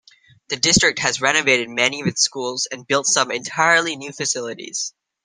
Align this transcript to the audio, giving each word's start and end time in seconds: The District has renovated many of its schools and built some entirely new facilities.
The 0.47 0.55
District 0.57 0.97
has 0.97 1.21
renovated 1.21 1.69
many 1.69 2.01
of 2.01 2.07
its 2.07 2.23
schools 2.23 2.67
and 2.71 2.87
built 2.87 3.05
some 3.05 3.29
entirely 3.29 3.95
new 3.95 4.11
facilities. 4.11 4.95